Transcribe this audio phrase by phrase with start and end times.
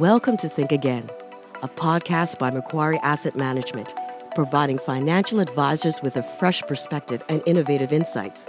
[0.00, 1.10] Welcome to Think Again,
[1.60, 3.92] a podcast by Macquarie Asset Management,
[4.34, 8.48] providing financial advisors with a fresh perspective and innovative insights,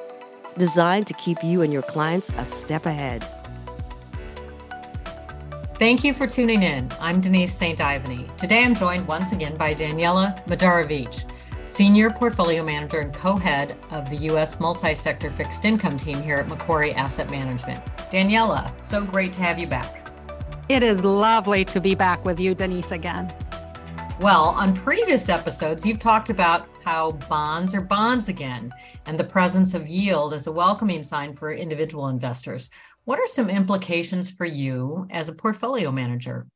[0.57, 3.27] designed to keep you and your clients a step ahead.
[5.75, 6.89] Thank you for tuning in.
[7.01, 7.79] I'm Denise St.
[7.79, 8.33] Ivany.
[8.37, 11.29] Today I'm joined once again by Daniela Mardarovici,
[11.65, 14.57] Senior Portfolio Manager and co head of the U.S.
[14.61, 17.85] Multi Sector Fixed Income team here at Macquarie Asset Management.
[18.09, 20.00] Daniela, so great to have you back.
[20.71, 23.29] It is lovely to be back with you, Denise, again.
[24.21, 28.71] Well, on previous episodes, you've talked about how bonds are bonds again
[29.05, 32.69] and the presence of yield as a welcoming sign for individual investors.
[33.03, 36.47] What are some implications for you as a portfolio manager?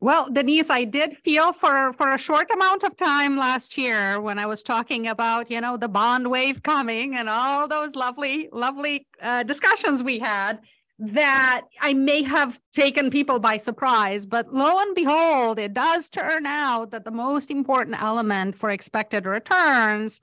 [0.00, 4.38] Well, Denise, I did feel for for a short amount of time last year when
[4.38, 9.06] I was talking about, you know, the bond wave coming and all those lovely, lovely
[9.20, 10.60] uh, discussions we had
[11.00, 16.44] that I may have taken people by surprise, but lo and behold, it does turn
[16.44, 20.20] out that the most important element for expected returns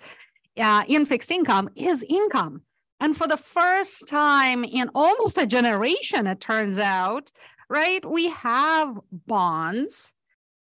[0.56, 2.62] uh, in fixed income is income.
[3.00, 7.32] And for the first time in almost a generation, it turns out,
[7.70, 10.14] right, we have bonds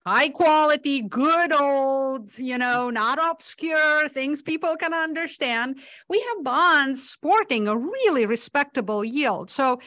[0.06, 5.80] high quality, good old, you know, not obscure things people can understand.
[6.08, 9.50] We have bonds sporting a really respectable yield.
[9.50, 9.80] So,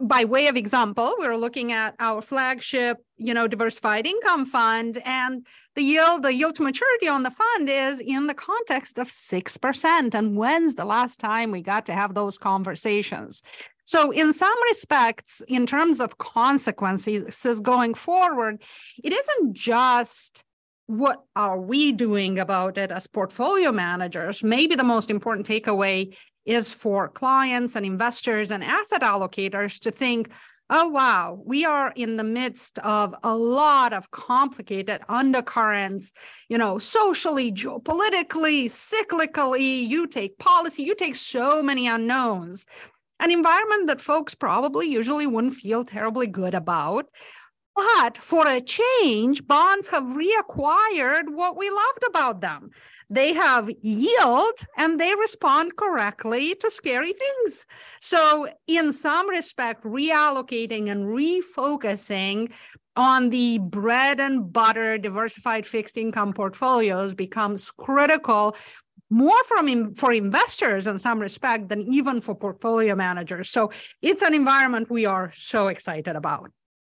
[0.00, 5.44] by way of example, we're looking at our flagship, you know, diversified income fund, and
[5.74, 10.14] the yield, the yield to maturity on the fund is in the context of 6%.
[10.14, 13.42] And when's the last time we got to have those conversations?
[13.84, 18.62] So, in some respects, in terms of consequences going forward,
[19.02, 20.42] it isn't just
[20.86, 24.42] what are we doing about it as portfolio managers.
[24.42, 30.30] Maybe the most important takeaway is for clients and investors and asset allocators to think,
[30.70, 36.12] oh, wow, we are in the midst of a lot of complicated undercurrents,
[36.48, 39.86] you know, socially, geopolitically, cyclically.
[39.86, 42.66] You take policy, you take so many unknowns
[43.24, 47.06] an environment that folks probably usually wouldn't feel terribly good about.
[47.74, 52.70] But for a change, bonds have reacquired what we loved about them.
[53.10, 57.66] They have yield and they respond correctly to scary things.
[58.00, 62.52] So, in some respect, reallocating and refocusing
[62.96, 68.56] on the bread and butter diversified fixed income portfolios becomes critical
[69.10, 73.50] more from for investors in some respect than even for portfolio managers.
[73.50, 73.70] So
[74.02, 76.50] it's an environment we are so excited about.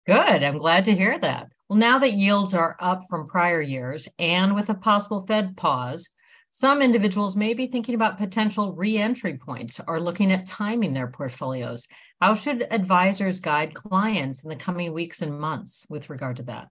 [0.06, 0.44] Good.
[0.44, 1.50] I'm glad to hear that.
[1.68, 6.10] Well, now that yields are up from prior years and with a possible Fed pause,
[6.50, 11.88] some individuals may be thinking about potential re-entry points or looking at timing their portfolios.
[12.22, 16.70] How should advisors guide clients in the coming weeks and months with regard to that?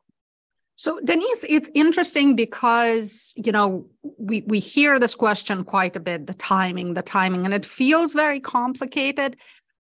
[0.76, 3.87] So Denise, it's interesting because you know
[4.19, 8.12] we we hear this question quite a bit, the timing, the timing, and it feels
[8.12, 9.37] very complicated.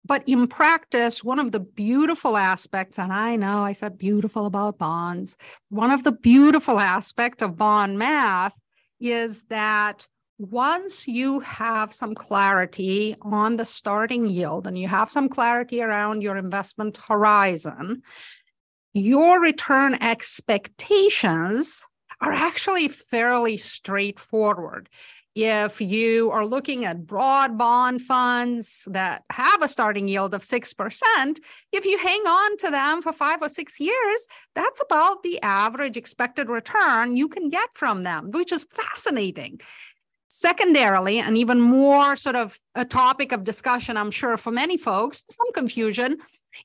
[0.06, 4.78] But in practice, one of the beautiful aspects, and I know I said beautiful about
[4.78, 5.36] bonds,
[5.68, 8.56] one of the beautiful aspect of bond math
[9.00, 10.06] is that
[10.38, 16.22] once you have some clarity on the starting yield and you have some clarity around
[16.22, 18.02] your investment horizon,
[18.96, 21.86] your return expectations
[22.22, 24.88] are actually fairly straightforward.
[25.34, 31.38] If you are looking at broad bond funds that have a starting yield of 6%,
[31.72, 35.98] if you hang on to them for five or six years, that's about the average
[35.98, 39.60] expected return you can get from them, which is fascinating.
[40.30, 45.22] Secondarily, and even more sort of a topic of discussion, I'm sure for many folks,
[45.28, 46.16] some confusion,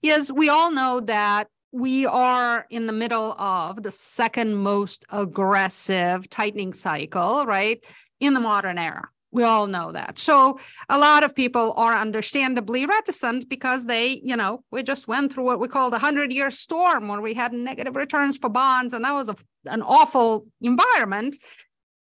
[0.02, 6.30] is we all know that we are in the middle of the second most aggressive
[6.30, 7.84] tightening cycle, right,
[8.20, 9.08] in the modern era.
[9.34, 10.20] We all know that.
[10.20, 15.32] So a lot of people are understandably reticent because they, you know, we just went
[15.32, 18.94] through what we call the 100 year storm where we had negative returns for bonds,
[18.94, 19.36] and that was a,
[19.68, 21.38] an awful environment.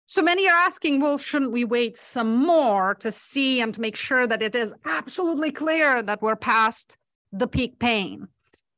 [0.06, 3.98] So many are asking, well, shouldn't we wait some more to see and to make
[3.98, 6.98] sure that it is absolutely clear that we're past
[7.34, 8.30] the peak pain?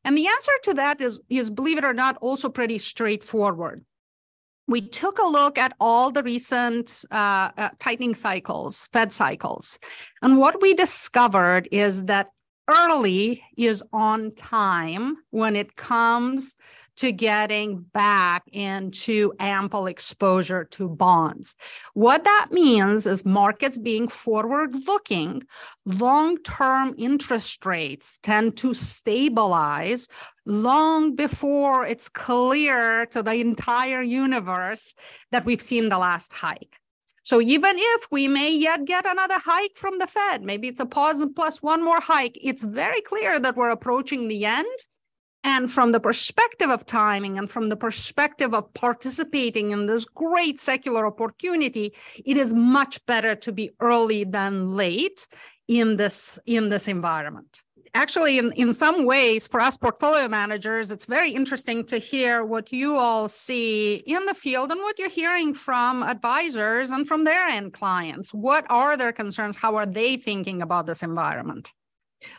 [0.03, 3.86] And the answer to that is, is believe it or not, also pretty straightforward.
[4.68, 9.80] We took a look at all the recent uh, uh, tightening cycles, Fed cycles.
[10.21, 12.30] And what we discovered is that
[12.69, 16.56] early is on time when it comes
[16.97, 21.55] to getting back into ample exposure to bonds.
[21.93, 25.43] What that means is markets being forward looking,
[25.85, 30.07] long term interest rates tend to stabilize
[30.45, 34.93] long before it's clear to the entire universe
[35.31, 36.77] that we've seen the last hike.
[37.23, 40.85] So even if we may yet get another hike from the Fed, maybe it's a
[40.85, 44.65] pause and plus one more hike, it's very clear that we're approaching the end.
[45.43, 50.59] And from the perspective of timing and from the perspective of participating in this great
[50.59, 51.93] secular opportunity,
[52.23, 55.27] it is much better to be early than late
[55.67, 57.63] in this in this environment.
[57.93, 62.71] Actually in, in some ways for us portfolio managers it's very interesting to hear what
[62.71, 67.47] you all see in the field and what you're hearing from advisors and from their
[67.47, 68.33] end clients.
[68.33, 69.57] What are their concerns?
[69.57, 71.73] How are they thinking about this environment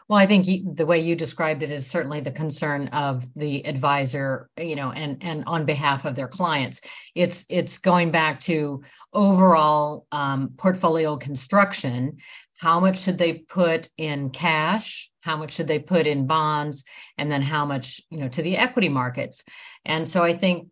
[0.09, 3.67] well, I think you, the way you described it is certainly the concern of the
[3.67, 6.81] advisor, you know, and and on behalf of their clients.
[7.15, 8.83] It's it's going back to
[9.13, 12.19] overall um, portfolio construction.
[12.59, 15.11] How much should they put in cash?
[15.21, 16.85] How much should they put in bonds?
[17.19, 19.45] And then how much you know to the equity markets.
[19.85, 20.69] And so i think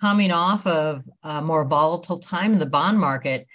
[0.00, 3.46] coming off of a more volatile time in the bond market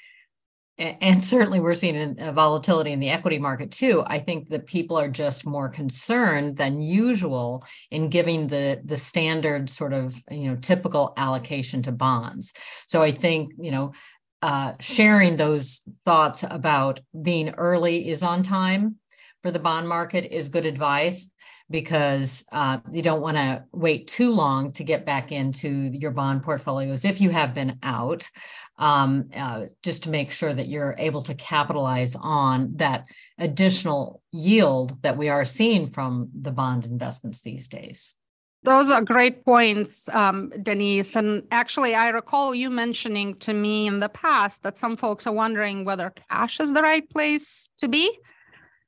[0.80, 4.04] and certainly we're seeing a volatility in the equity market too.
[4.08, 9.70] I think that people are just more concerned than usual in giving the the standard
[9.70, 12.54] sort of you know typical allocation to bonds.
[12.88, 13.94] So i think you know
[14.42, 18.98] uh, sharing those thoughts about being early is on time
[19.42, 21.32] for the bond market is good advice
[21.74, 26.44] because uh, you don't want to wait too long to get back into your bond
[26.44, 28.30] portfolios if you have been out,
[28.78, 33.08] um, uh, just to make sure that you're able to capitalize on that
[33.40, 38.14] additional yield that we are seeing from the bond investments these days.
[38.62, 41.16] Those are great points, um, Denise.
[41.16, 45.34] And actually, I recall you mentioning to me in the past that some folks are
[45.34, 48.16] wondering whether cash is the right place to be,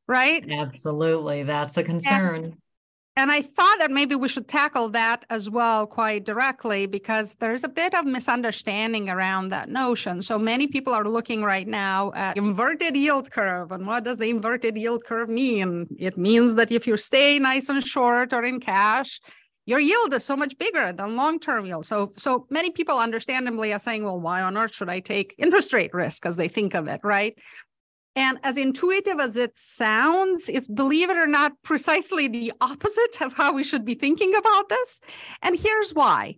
[0.08, 0.46] right?
[0.48, 1.42] Absolutely.
[1.42, 2.46] That's a concern.
[2.46, 2.54] And,
[3.18, 7.64] and I thought that maybe we should tackle that as well quite directly because there's
[7.64, 10.22] a bit of misunderstanding around that notion.
[10.22, 13.72] So many people are looking right now at inverted yield curve.
[13.72, 15.88] And what does the inverted yield curve mean?
[15.98, 19.22] It means that if you stay nice and short or in cash,
[19.66, 21.86] your yield is so much bigger than long-term yield.
[21.86, 25.74] So, so many people understandably are saying, well, why on earth should I take interest
[25.74, 27.36] rate risk as they think of it, right?
[28.16, 33.34] And as intuitive as it sounds, it's believe it or not, precisely the opposite of
[33.34, 35.02] how we should be thinking about this.
[35.42, 36.38] And here's why.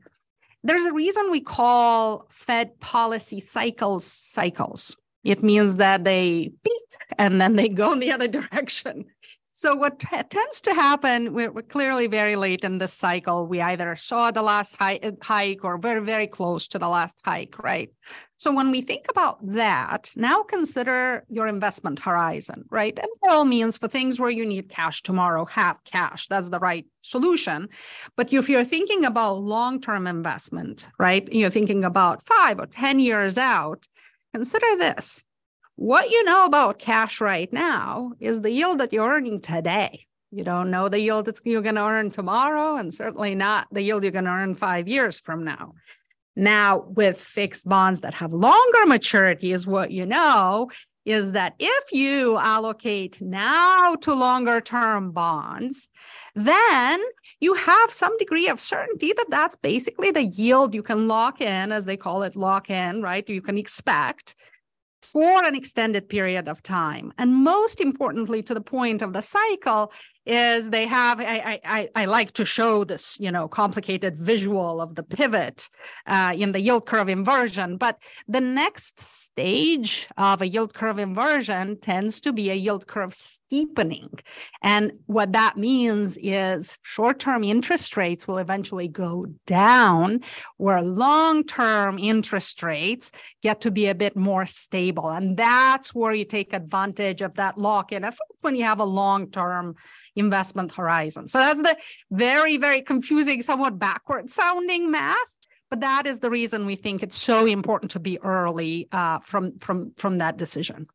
[0.64, 4.98] There's a reason we call Fed policy cycles cycles.
[5.24, 6.84] It means that they peak
[7.18, 9.06] and then they go in the other direction.
[9.58, 13.48] So what t- tends to happen, we're, we're, clearly very late in this cycle.
[13.48, 17.20] We either saw the last hike, uh, hike or very, very close to the last
[17.26, 17.90] hike, right?
[18.38, 23.00] So when we think about that, now consider your investment horizon, right?
[23.00, 26.28] And by all means, for things where you need cash tomorrow, have cash.
[26.28, 27.70] That's the right solution.
[28.16, 31.28] But if you're thinking about long-term investment, right?
[31.32, 33.88] You're thinking about five or 10 years out,
[34.36, 35.24] consider this
[35.78, 40.08] what you know about cash right now is the yield that you're earning today.
[40.32, 43.84] You don't know the yield that you're going to earn tomorrow, and certainly not the
[43.84, 45.76] yield you're going to earn five years from now.
[46.36, 50.70] Now, with fixed bonds that have longer maturity, is what you know
[51.06, 55.90] is that if you allocate now to longer term bonds,
[56.36, 57.02] then
[57.40, 61.72] you have some degree of certainty that that's basically the yield you can lock in,
[61.72, 63.30] as they call it, lock in, right?
[63.30, 64.36] You can expect
[65.02, 67.14] for an extended period of time.
[67.18, 69.92] And most importantly, to the point of the cycle,
[70.28, 74.96] is they have I, I i like to show this you know complicated visual of
[74.96, 75.70] the pivot
[76.06, 77.78] uh, in the yield curve inversion.
[77.78, 83.14] But the next stage of a yield curve inversion tends to be a yield curve
[83.14, 84.10] steepening.
[84.62, 90.22] And what that means is short-term interest rates will eventually go down
[90.58, 95.10] where long-term interest rates get to be a bit more stable.
[95.10, 99.76] And that's where you take advantage of that lock-in effect when you have a long-term
[100.18, 101.28] investment horizon.
[101.28, 101.78] So that's the
[102.12, 105.18] very, very confusing, somewhat backward sounding math.
[105.70, 109.58] But that is the reason we think it's so important to be early uh, from
[109.58, 110.88] from from that decision.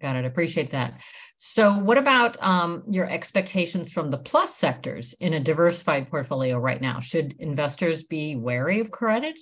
[0.00, 0.24] Got it.
[0.24, 1.00] Appreciate that.
[1.38, 6.80] So, what about um, your expectations from the plus sectors in a diversified portfolio right
[6.80, 7.00] now?
[7.00, 9.36] Should investors be wary of credit?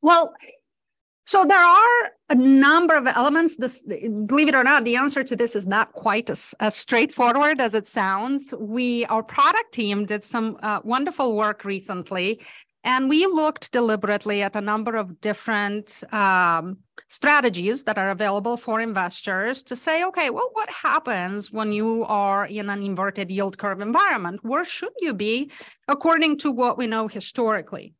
[0.00, 0.32] Well,
[1.24, 3.56] So there are a number of elements.
[3.56, 7.60] This, believe it or not, the answer to this is not quite as, as straightforward
[7.60, 8.52] as it sounds.
[8.58, 12.40] We, our product team, did some uh, wonderful work recently,
[12.84, 18.80] and we looked deliberately at a number of different um, strategies that are available for
[18.80, 23.80] investors to say, okay, well, what happens when you are in an inverted yield curve
[23.80, 24.40] environment?
[24.42, 25.52] Where should you be
[25.86, 27.94] according to what we know historically?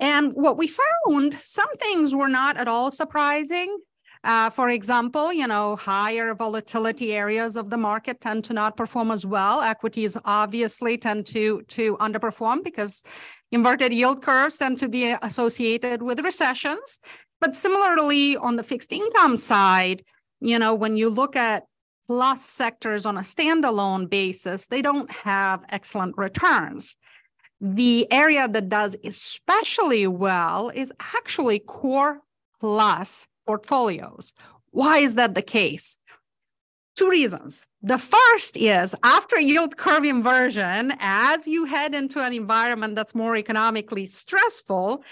[0.00, 3.76] And what we found, some things were not at all surprising.
[4.22, 9.10] Uh, for example, you know, higher volatility areas of the market tend to not perform
[9.10, 9.62] as well.
[9.62, 13.02] Equities obviously tend to to underperform because
[13.50, 17.00] inverted yield curves tend to be associated with recessions.
[17.40, 20.04] But similarly, on the fixed income side,
[20.40, 21.64] you know, when you look at
[22.06, 26.96] plus sectors on a standalone basis, they don't have excellent returns.
[27.60, 32.20] The area that does especially well is actually core
[32.58, 34.32] plus portfolios.
[34.70, 35.98] Why is that the case?
[36.96, 37.66] Two reasons.
[37.82, 43.36] The first is after yield curve inversion, as you head into an environment that's more
[43.36, 45.04] economically stressful,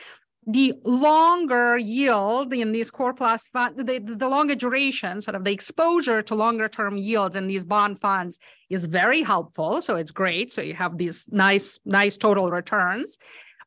[0.51, 5.53] the longer yield in these core plus fund, the, the longer duration, sort of the
[5.53, 8.39] exposure to longer term yields in these bond funds
[8.71, 9.83] is very helpful.
[9.83, 10.51] So it's great.
[10.51, 13.19] So you have these nice, nice total returns.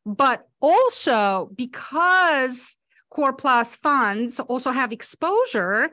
[0.04, 2.76] But also because
[3.10, 5.90] core plus funds also have exposure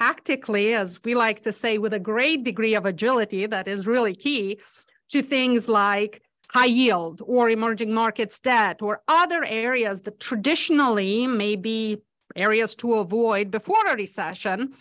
[0.00, 4.16] tactically, as we like to say, with a great degree of agility that is really
[4.16, 4.58] key
[5.10, 6.22] to things like
[6.54, 11.98] high yield or emerging markets debt or other areas that traditionally may be
[12.36, 14.72] areas to avoid before a recession.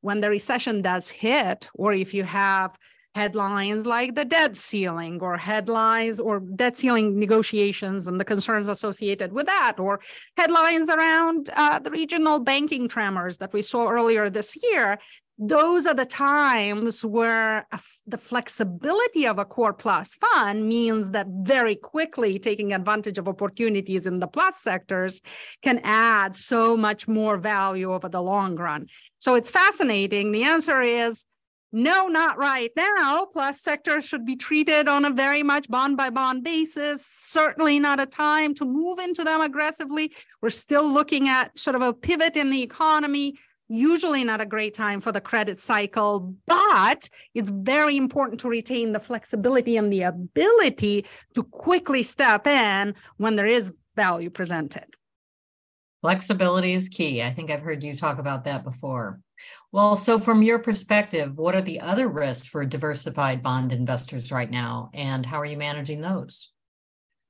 [0.00, 2.76] When the recession does hit or if you have
[3.14, 9.32] headlines like the debt ceiling or headlines or debt ceiling negotiations and the concerns associated
[9.32, 10.00] with that or
[10.36, 14.96] headlines around uh, the regional banking tremors that we saw earlier this year
[15.42, 17.66] those are the times where
[18.06, 24.06] the flexibility of a core plus fund means that very quickly taking advantage of opportunities
[24.06, 25.22] in the plus sectors
[25.62, 28.86] can add so much more value over the long run.
[29.18, 30.30] So it's fascinating.
[30.30, 31.24] The answer is
[31.72, 33.26] no, not right now.
[33.32, 37.06] Plus sectors should be treated on a very much bond by bond basis.
[37.06, 40.12] Certainly not a time to move into them aggressively.
[40.42, 43.36] We're still looking at sort of a pivot in the economy
[43.70, 48.92] usually not a great time for the credit cycle, but it's very important to retain
[48.92, 54.84] the flexibility and the ability to quickly step in when there is value presented.
[56.02, 57.22] Flexibility is key.
[57.22, 59.20] I think I've heard you talk about that before.
[59.70, 64.50] Well, so from your perspective, what are the other risks for diversified bond investors right
[64.50, 66.50] now, and how are you managing those?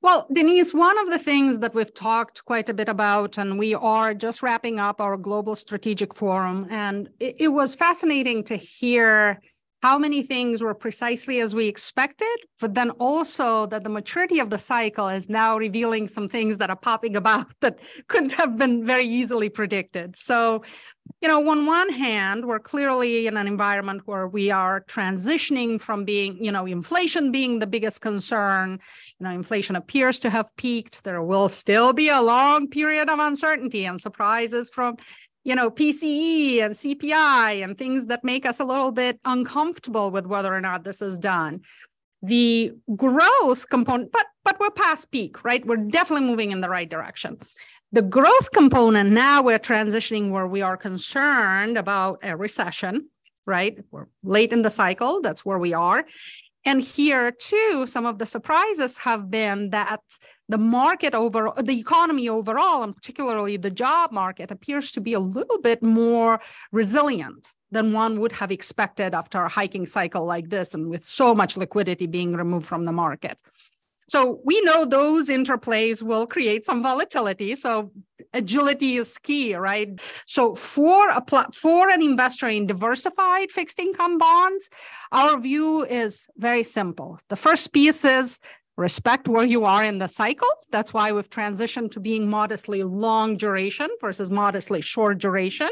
[0.03, 3.75] Well, Denise, one of the things that we've talked quite a bit about, and we
[3.75, 9.39] are just wrapping up our Global Strategic Forum, and it, it was fascinating to hear
[9.81, 14.51] how many things were precisely as we expected, but then also that the maturity of
[14.51, 18.85] the cycle is now revealing some things that are popping about that couldn't have been
[18.85, 20.15] very easily predicted.
[20.15, 20.63] So,
[21.19, 26.05] you know, on one hand, we're clearly in an environment where we are transitioning from
[26.05, 28.79] being, you know, inflation being the biggest concern.
[29.19, 31.03] You know, inflation appears to have peaked.
[31.03, 34.97] There will still be a long period of uncertainty and surprises from
[35.43, 40.27] you know, PCE and CPI and things that make us a little bit uncomfortable with
[40.27, 41.61] whether or not this is done.
[42.21, 45.65] The growth component, but but we're past peak, right?
[45.65, 47.37] We're definitely moving in the right direction.
[47.91, 53.09] The growth component, now we're transitioning where we are concerned about a recession,
[53.45, 53.77] right?
[53.91, 56.05] We're late in the cycle, that's where we are.
[56.63, 60.01] And here too, some of the surprises have been that
[60.47, 65.19] the market over the economy overall, and particularly the job market, appears to be a
[65.19, 66.39] little bit more
[66.71, 71.33] resilient than one would have expected after a hiking cycle like this, and with so
[71.33, 73.39] much liquidity being removed from the market.
[74.07, 77.55] So we know those interplays will create some volatility.
[77.55, 77.93] So
[78.33, 79.99] agility is key, right?
[80.25, 84.69] So for a pl- for an investor in diversified fixed income bonds,
[85.11, 87.19] our view is very simple.
[87.29, 88.39] The first piece is
[88.77, 90.47] respect where you are in the cycle.
[90.71, 95.69] That's why we've transitioned to being modestly long duration versus modestly short duration,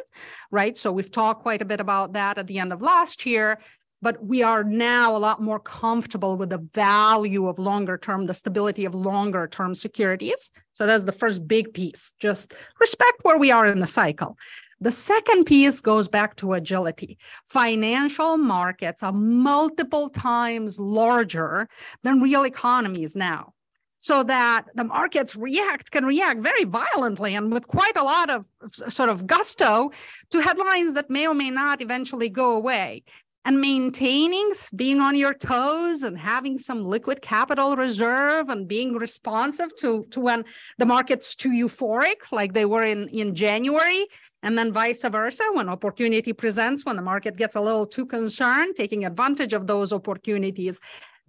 [0.51, 0.77] right?
[0.77, 3.59] So we've talked quite a bit about that at the end of last year
[4.01, 8.33] but we are now a lot more comfortable with the value of longer term, the
[8.33, 10.51] stability of longer term securities.
[10.73, 12.13] So that's the first big piece.
[12.19, 14.37] Just respect where we are in the cycle.
[14.81, 17.17] The second piece goes back to agility.
[17.45, 21.67] Financial markets are multiple times larger
[22.03, 23.53] than real economies now.
[23.99, 28.47] so that the markets react can react very violently and with quite a lot of
[28.87, 29.91] sort of gusto
[30.29, 33.03] to headlines that may or may not eventually go away
[33.45, 39.73] and maintaining being on your toes and having some liquid capital reserve and being responsive
[39.77, 40.43] to, to when
[40.77, 44.05] the market's too euphoric like they were in, in january
[44.43, 48.75] and then vice versa when opportunity presents when the market gets a little too concerned
[48.75, 50.79] taking advantage of those opportunities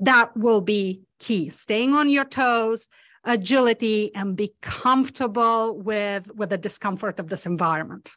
[0.00, 1.50] that will be key.
[1.50, 2.88] Staying on your toes
[3.24, 8.12] agility and be comfortable with with the discomfort of this environment.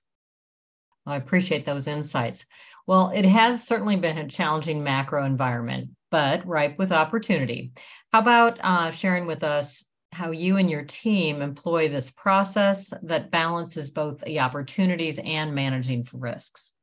[1.05, 2.45] I appreciate those insights
[2.85, 7.71] well, it has certainly been a challenging macro environment, but ripe with opportunity.
[8.11, 13.31] How about uh, sharing with us how you and your team employ this process that
[13.31, 16.73] balances both the opportunities and managing for risks?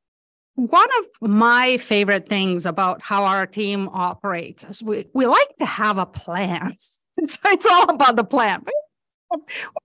[0.55, 5.65] One of my favorite things about how our team operates is we, we like to
[5.65, 6.75] have a plan.
[7.17, 8.63] It's, it's all about the plan.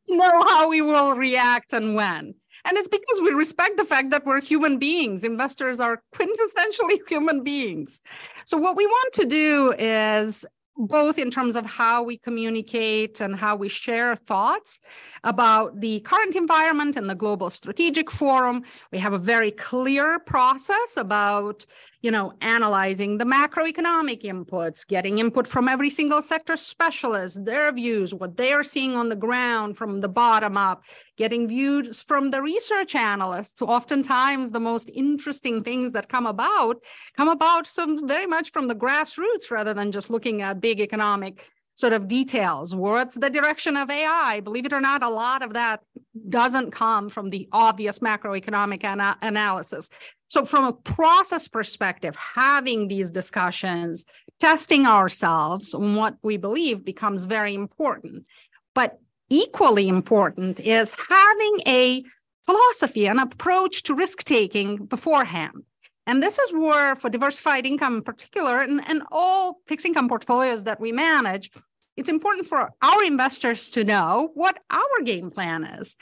[0.09, 2.35] We know how we will react and when.
[2.67, 5.23] And it's because we respect the fact that we're human beings.
[5.23, 8.03] Investors are quintessentially human beings.
[8.45, 10.45] So, what we want to do is
[10.77, 14.81] both in terms of how we communicate and how we share thoughts
[15.25, 20.97] about the current environment and the global strategic forum we have a very clear process
[20.99, 21.65] about
[22.07, 28.15] you know analyzing the macroeconomic inputs getting input from every single sector specialist their views
[28.15, 30.85] what they are seeing on the ground from the bottom up
[31.17, 36.77] getting views from the research analysts oftentimes the most interesting things that come about
[37.17, 41.45] come about some very much from the grassroots rather than just looking at big economic
[41.77, 42.75] sort of details.
[42.75, 44.41] What's the direction of AI?
[44.41, 45.81] Believe it or not, a lot of that
[46.29, 49.91] doesn't come from the obvious macroeconomic ana- analysis.
[50.29, 54.05] So, from a process perspective, having these discussions,
[54.41, 58.27] testing ourselves on what we believe becomes very important.
[58.75, 58.99] But
[59.31, 62.05] equally important is having a
[62.45, 65.65] philosophy, an approach to risk taking beforehand.
[66.07, 70.65] And this is where, for diversified income in particular, and, and all fixed income portfolios
[70.65, 71.51] that we manage,
[71.97, 75.97] it's important for our investors to know what our game plan is.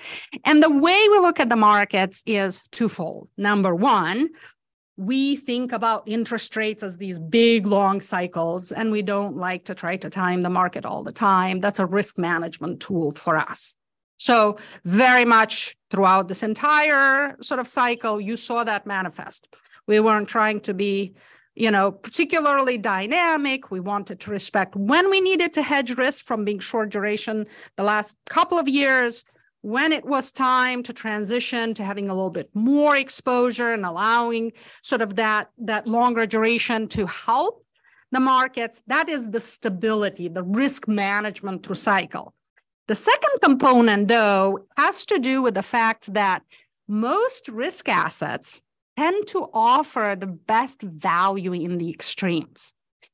[0.44, 3.28] And the way we look at the markets is twofold.
[3.36, 4.30] Number one,
[4.96, 9.74] we think about interest rates as these big long cycles, and we don't like to
[9.74, 11.60] try to time the market all the time.
[11.60, 13.76] That's a risk management tool for us.
[14.16, 19.54] So, very much throughout this entire sort of cycle, you saw that manifest.
[19.88, 21.14] We weren't trying to be
[21.54, 23.70] you know, particularly dynamic.
[23.70, 27.84] We wanted to respect when we needed to hedge risk from being short duration the
[27.84, 29.24] last couple of years,
[29.62, 34.52] when it was time to transition to having a little bit more exposure and allowing
[34.82, 37.64] sort of that, that longer duration to help
[38.12, 38.82] the markets.
[38.88, 42.34] That is the stability, the risk management through cycle.
[42.88, 46.42] The second component, though, has to do with the fact that
[46.86, 48.60] most risk assets
[48.96, 52.72] tend to offer the best value in the extremes.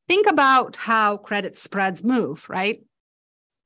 [0.08, 2.82] Think about how credit spreads move, right?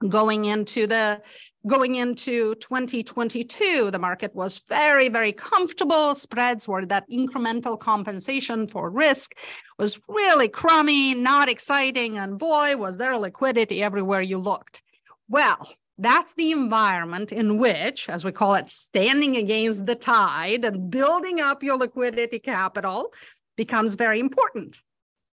[0.06, 1.22] Going into the
[1.66, 6.14] going into 2022, the market was very, very comfortable.
[6.14, 9.32] Spreads were that incremental compensation for risk
[9.78, 14.82] was really crummy, not exciting, and boy, was there liquidity everywhere you looked.
[15.28, 20.90] Well, that's the environment in which, as we call it, standing against the tide and
[20.90, 23.12] building up your liquidity capital
[23.56, 24.82] becomes very important.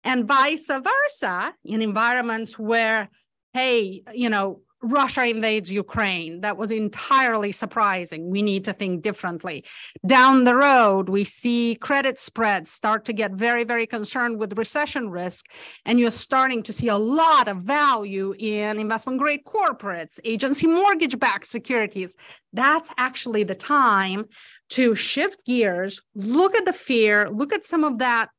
[0.03, 3.09] And vice versa, in environments where,
[3.53, 6.41] hey, you know, Russia invades Ukraine.
[6.41, 8.29] That was entirely surprising.
[8.29, 9.65] We need to think differently.
[10.05, 15.09] Down the road, we see credit spreads start to get very, very concerned with recession
[15.09, 15.45] risk.
[15.85, 21.17] And you're starting to see a lot of value in investment grade corporates, agency mortgage
[21.17, 22.15] backed securities.
[22.53, 24.25] That's actually the time
[24.69, 28.29] to shift gears, look at the fear, look at some of that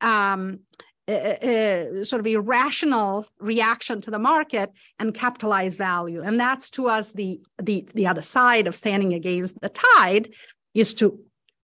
[0.00, 0.60] um,
[1.08, 6.22] uh, sort of irrational reaction to the market and capitalize value.
[6.22, 10.32] And that's to us the the the other side of standing against the tide
[10.74, 11.18] is to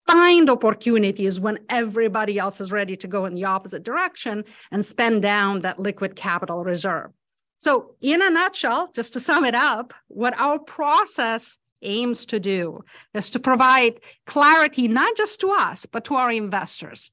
[0.07, 5.23] find opportunities when everybody else is ready to go in the opposite direction and spend
[5.23, 7.11] down that liquid capital reserve.
[7.59, 12.85] So in a nutshell just to sum it up what our process aims to do
[13.15, 17.11] is to provide clarity not just to us but to our investors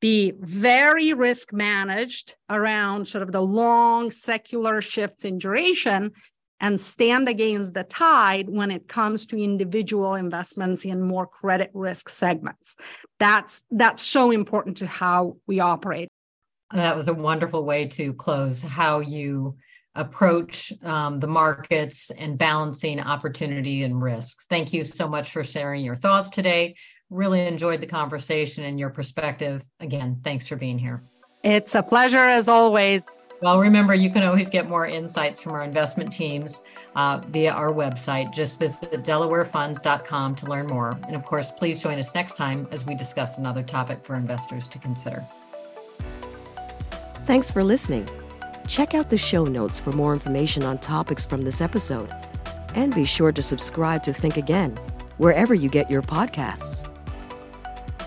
[0.00, 6.12] be very risk managed around sort of the long secular shifts in duration
[6.60, 12.08] and stand against the tide when it comes to individual investments in more credit risk
[12.08, 12.76] segments
[13.18, 16.08] that's that's so important to how we operate
[16.72, 19.56] that was a wonderful way to close how you
[19.98, 24.46] approach um, the markets and balancing opportunity and risks.
[24.46, 26.76] Thank you so much for sharing your thoughts today.
[27.10, 29.64] Really enjoyed the conversation and your perspective.
[29.80, 31.02] Again, thanks for being here.
[31.42, 33.04] It's a pleasure as always.
[33.40, 36.64] Well, remember, you can always get more insights from our investment teams
[36.96, 38.32] uh, via our website.
[38.32, 40.98] Just visit delawarefunds.com to learn more.
[41.06, 44.66] And of course, please join us next time as we discuss another topic for investors
[44.68, 45.24] to consider.
[47.26, 48.08] Thanks for listening.
[48.66, 52.10] Check out the show notes for more information on topics from this episode.
[52.74, 54.76] And be sure to subscribe to Think Again,
[55.18, 56.88] wherever you get your podcasts.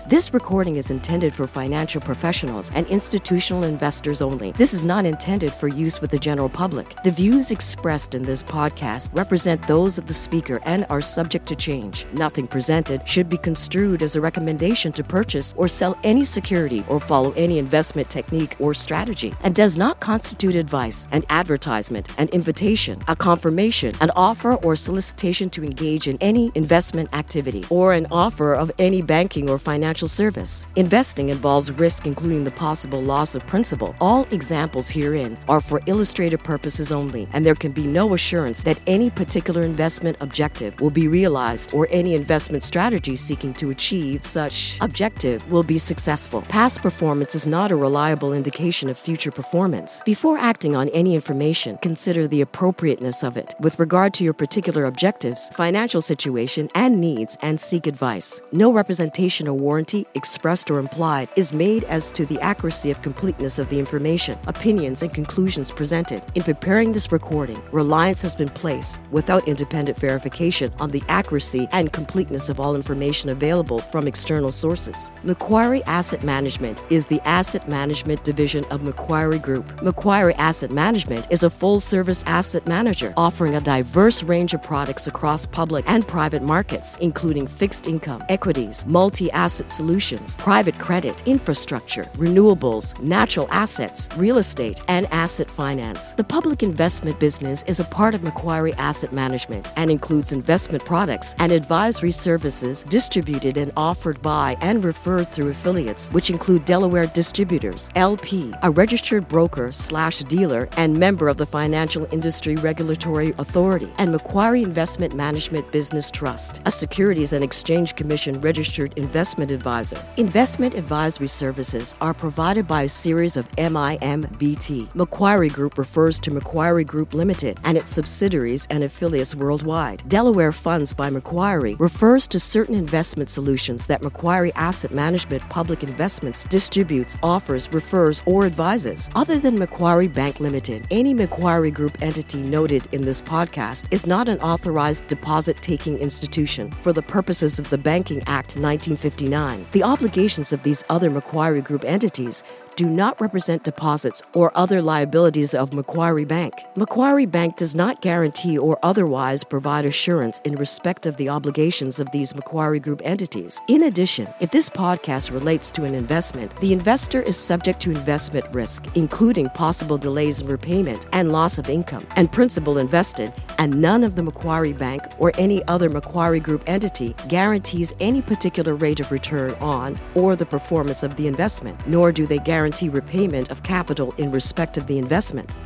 [0.08, 4.50] This recording is intended for financial professionals and institutional investors only.
[4.50, 6.96] This is not intended for use with the general public.
[7.04, 11.54] The views expressed in this podcast represent those of the speaker and are subject to
[11.54, 12.04] change.
[12.14, 16.98] Nothing presented should be construed as a recommendation to purchase or sell any security or
[16.98, 23.00] follow any investment technique or strategy and does not constitute advice, an advertisement, an invitation,
[23.06, 28.52] a confirmation, an offer or solicitation to engage in any investment activity or an offer
[28.52, 30.66] of any banking or financial financial service.
[30.76, 33.94] Investing involves risk, including the possible loss of principal.
[34.00, 38.80] All examples herein are for illustrative purposes only, and there can be no assurance that
[38.86, 44.78] any particular investment objective will be realized or any investment strategy seeking to achieve such
[44.80, 46.40] objective will be successful.
[46.48, 50.00] Past performance is not a reliable indication of future performance.
[50.06, 54.86] Before acting on any information, consider the appropriateness of it with regard to your particular
[54.86, 58.40] objectives, financial situation, and needs, and seek advice.
[58.52, 63.02] No representation or warranty warranty, expressed or implied, is made as to the accuracy of
[63.02, 66.22] completeness of the information, opinions, and conclusions presented.
[66.36, 71.92] In preparing this recording, reliance has been placed, without independent verification, on the accuracy and
[71.92, 75.10] completeness of all information available from external sources.
[75.24, 79.82] Macquarie Asset Management is the asset management division of Macquarie Group.
[79.82, 85.08] Macquarie Asset Management is a full service asset manager offering a diverse range of products
[85.08, 92.04] across public and private markets, including fixed income, equities, multi asset solutions, private credit, infrastructure,
[92.16, 96.12] renewables, natural assets, real estate, and asset finance.
[96.12, 101.34] The public investment business is a part of Macquarie Asset Management and includes investment products
[101.38, 107.90] and advisory services distributed and offered by and referred through affiliates, which include Delaware Distributors,
[107.96, 114.12] LP, a registered broker slash dealer and member of the Financial Industry Regulatory Authority, and
[114.12, 120.04] Macquarie Investment Management Business Trust, a Securities and Exchange Commission registered investment advisor.
[120.16, 124.92] Investment advisory services are provided by a series of MIMBT.
[124.92, 130.02] Macquarie Group refers to Macquarie Group Limited and its subsidiaries and affiliates worldwide.
[130.08, 136.42] Delaware Funds by Macquarie refers to certain investment solutions that Macquarie Asset Management Public Investments
[136.44, 139.10] distributes, offers, refers, or advises.
[139.14, 144.28] Other than Macquarie Bank Limited, any Macquarie Group entity noted in this podcast is not
[144.28, 149.82] an authorized deposit taking institution for the purposes of the Banking Act 1959 time, the
[149.82, 152.42] obligations of these other Macquarie Group entities
[152.76, 156.54] do not represent deposits or other liabilities of Macquarie Bank.
[156.74, 162.10] Macquarie Bank does not guarantee or otherwise provide assurance in respect of the obligations of
[162.10, 163.60] these Macquarie Group entities.
[163.68, 168.46] In addition, if this podcast relates to an investment, the investor is subject to investment
[168.52, 174.02] risk, including possible delays in repayment and loss of income and principal invested, and none
[174.02, 179.12] of the Macquarie Bank or any other Macquarie Group entity guarantees any particular rate of
[179.12, 183.60] return on or the performance of the investment, nor do they guarantee guarantee repayment of
[183.64, 185.56] capital in respect of the investment.